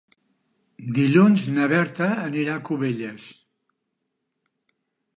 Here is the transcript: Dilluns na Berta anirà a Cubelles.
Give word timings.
Dilluns 0.99 1.43
na 1.59 1.69
Berta 1.75 2.09
anirà 2.31 2.57
a 2.61 2.65
Cubelles. 2.71 3.31